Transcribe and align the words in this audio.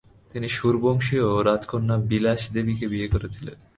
তিনি 0.31 0.47
সূর 0.49 0.75
বংশীয় 0.77 1.27
রাজকন্যা 1.43 1.95
বিলাশদেবীকে 2.09 2.85
বিয়ে 2.87 3.07
করেছিলেন। 3.07 3.57